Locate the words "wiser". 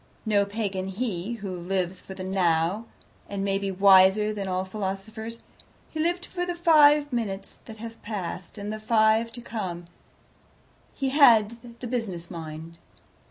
3.69-4.33